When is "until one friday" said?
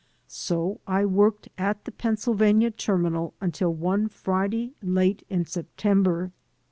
3.39-4.73